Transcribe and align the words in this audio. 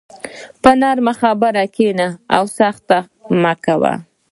په 0.61 0.71
نرمه 0.81 1.13
خبره 1.21 1.63
کښېنه، 1.75 2.07
سختي 2.57 2.99
مه 3.41 3.53
کوه. 3.63 3.93